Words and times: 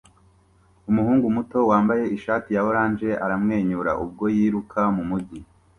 Umuhungu 0.89 1.25
muto 1.35 1.59
wambaye 1.69 2.03
ishati 2.17 2.49
ya 2.55 2.61
orange 2.69 3.09
aramwenyura 3.25 3.91
ubwo 4.03 4.25
yiruka 4.35 4.81
mumujyi 4.95 5.39